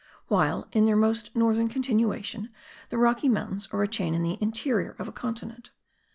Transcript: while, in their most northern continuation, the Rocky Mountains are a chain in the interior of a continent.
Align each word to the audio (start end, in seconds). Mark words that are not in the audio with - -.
while, 0.29 0.67
in 0.71 0.85
their 0.85 0.95
most 0.95 1.35
northern 1.35 1.69
continuation, 1.69 2.49
the 2.89 2.97
Rocky 2.97 3.29
Mountains 3.29 3.69
are 3.71 3.83
a 3.83 3.87
chain 3.87 4.15
in 4.15 4.23
the 4.23 4.39
interior 4.41 4.95
of 4.97 5.07
a 5.07 5.11
continent. 5.11 5.69